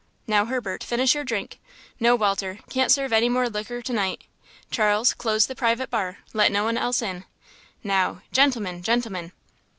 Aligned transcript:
Now, 0.25 0.45
Herbert, 0.45 0.83
finish 0.83 1.13
your 1.13 1.23
drink. 1.23 1.59
No, 1.99 2.15
Walter, 2.15 2.57
can't 2.71 2.91
serve 2.91 3.13
any 3.13 3.29
more 3.29 3.47
liquor 3.47 3.83
to 3.83 3.93
night.... 3.93 4.23
Charles, 4.71 5.13
close 5.13 5.45
the 5.45 5.53
private 5.53 5.91
bar, 5.91 6.17
let 6.33 6.51
no 6.51 6.63
one 6.63 6.75
else 6.75 7.03
in.... 7.03 7.23
Now, 7.83 8.23
gentlemen, 8.31 8.81
gentlemen." 8.81 9.31